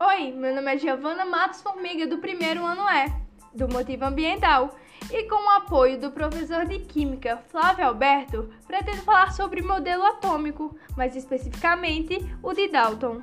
[0.00, 4.76] Oi, meu nome é Giovana Matos Formiga, do primeiro ano E, do Motivo Ambiental,
[5.08, 10.76] e com o apoio do professor de Química Flávio Alberto, pretendo falar sobre modelo atômico,
[10.96, 13.22] mais especificamente o de Dalton.